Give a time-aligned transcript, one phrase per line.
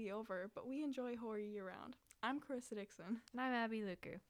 [0.00, 1.96] be over, but we enjoy horror year round.
[2.22, 3.20] I'm Carissa Dixon.
[3.32, 4.22] And I'm Abbie Luker.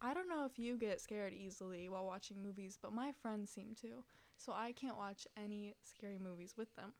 [0.00, 3.76] I don't know if you get scared easily while watching movies, but my friends seem
[3.82, 4.02] to.
[4.38, 6.94] So I can't watch any scary movies with them.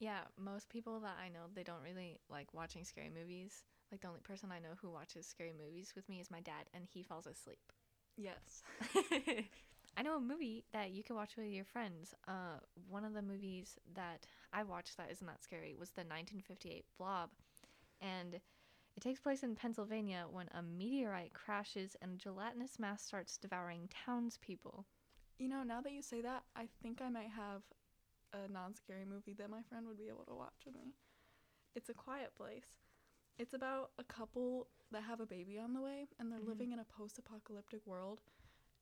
[0.00, 3.62] Yeah, most people that I know, they don't really like watching scary movies.
[3.92, 6.66] Like the only person I know who watches scary movies with me is my dad,
[6.74, 7.72] and he falls asleep.
[8.16, 8.64] Yes.
[9.96, 12.14] I know a movie that you can watch with your friends.
[12.26, 12.58] Uh,
[12.88, 17.30] one of the movies that I watched that isn't that scary was the 1958 Blob,
[18.00, 23.36] and it takes place in Pennsylvania when a meteorite crashes and a gelatinous mass starts
[23.38, 24.86] devouring townspeople.
[25.38, 27.62] You know, now that you say that, I think I might have
[28.32, 30.94] a non scary movie that my friend would be able to watch with me.
[31.74, 32.76] It's A Quiet Place.
[33.38, 36.46] It's about a couple that have a baby on the way and they're Mhm.
[36.48, 38.20] living in a post apocalyptic world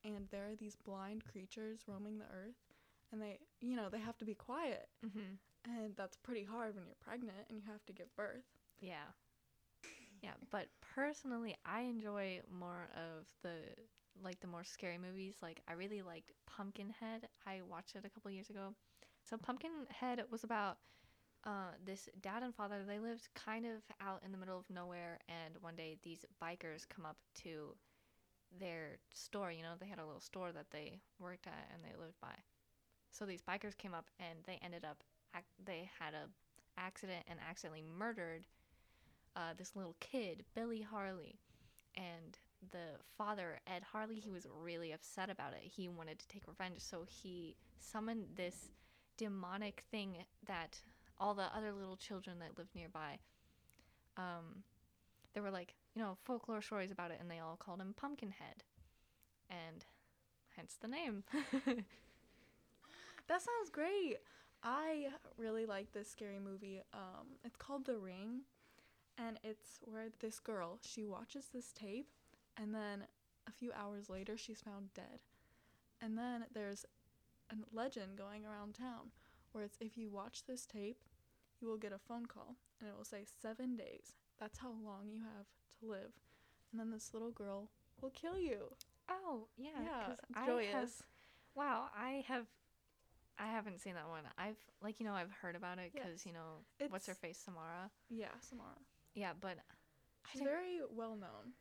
[0.03, 2.57] and there are these blind creatures roaming the earth
[3.11, 4.89] and they, you know, they have to be quiet.
[5.05, 5.35] Mm-hmm.
[5.65, 8.58] And that's pretty hard when you're pregnant and you have to give birth.
[8.81, 9.11] Yeah.
[10.21, 13.55] Yeah, but personally, I enjoy more of the
[14.21, 15.35] like the more scary movies.
[15.41, 17.27] Like I really liked Pumpkinhead.
[17.47, 18.73] I watched it a couple years ago.
[19.23, 20.77] So Pumpkinhead was about
[21.45, 22.83] uh, this dad and father.
[22.87, 26.87] They lived kind of out in the middle of nowhere, and one day these bikers
[26.89, 27.75] come up to
[28.59, 29.51] their store.
[29.51, 32.33] You know, they had a little store that they worked at and they lived by.
[33.11, 35.03] So these bikers came up and they ended up
[35.65, 36.27] they had a
[36.79, 38.45] accident and accidentally murdered
[39.35, 41.39] uh, this little kid, Billy Harley.
[41.95, 42.37] And
[42.71, 45.63] the father, Ed Harley, he was really upset about it.
[45.63, 48.69] He wanted to take revenge, so he summoned this
[49.17, 50.79] demonic thing that
[51.17, 53.19] all the other little children that lived nearby,
[54.17, 54.63] um,
[55.33, 58.63] there were like, you know, folklore stories about it, and they all called him Pumpkinhead.
[59.49, 59.85] And
[60.55, 61.23] hence the name.
[63.29, 64.17] That sounds great.
[64.63, 66.81] I really like this scary movie.
[66.95, 68.41] Um, it's called The Ring,
[69.27, 72.07] and it's where this girl she watches this tape,
[72.57, 73.03] and then
[73.47, 75.19] a few hours later she's found dead,
[76.01, 76.85] and then there's
[77.51, 79.11] a legend going around town
[79.51, 81.03] where it's if you watch this tape,
[81.59, 84.13] you will get a phone call, and it will say seven days.
[84.39, 85.47] That's how long you have
[85.81, 86.13] to live,
[86.71, 87.69] and then this little girl
[88.01, 88.73] will kill you.
[89.09, 89.69] oh, yeah.
[89.83, 90.71] Yeah, I joyous.
[90.71, 91.03] have-
[91.55, 92.45] wow, I have.
[93.41, 94.23] I haven't seen that one.
[94.37, 96.25] I've like you know I've heard about it because Yes.
[96.25, 97.89] you know It's- what's her face Samara.
[98.09, 98.77] Yeah, Samara.
[99.13, 99.57] Yeah, but
[100.25, 101.53] I She's very well known,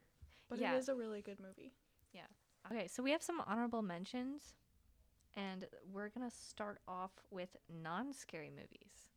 [0.48, 0.74] but Yeah.
[0.74, 1.72] it is a really good movie.
[2.12, 2.26] Yeah.
[2.66, 4.54] Okay, so we have some honorable mentions,
[5.34, 9.08] and we're gonna start off with non-scary movies.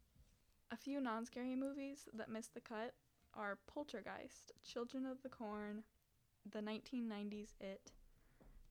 [0.71, 2.93] A few non scary movies that missed the cut
[3.33, 5.83] are Poltergeist, Children of the Corn,
[6.49, 7.91] the 1990s It,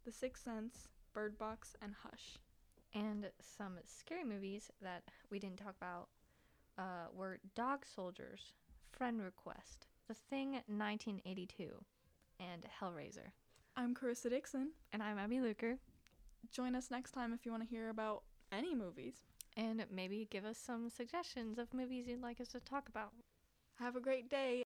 [0.04, 2.38] The Sixth Sense, Bird Box, and Hush.
[2.94, 6.08] And some scary movies that we didn't talk about
[6.78, 8.52] uh, were Dog Soldiers,
[9.00, 11.70] Friend Request, The Thing 1982,
[12.38, 13.32] and Hellraiser.
[13.74, 14.72] I'm Carissa Dixon.
[14.92, 15.78] And I'm Abbie Luker.
[16.52, 19.14] Join us next time if you want to hear about any movies.
[19.56, 23.12] And maybe give us some suggestions of movies you'd like us to talk about.
[23.78, 24.58] Have a great day